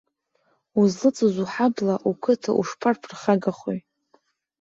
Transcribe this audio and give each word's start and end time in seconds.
Узлыҵыз 0.79 1.35
уҳабла, 1.43 1.95
уқыҭа 2.09 2.51
ушԥарԥырхагахои! 2.59 3.79